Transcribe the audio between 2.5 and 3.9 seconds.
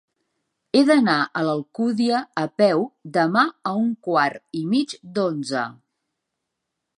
peu demà a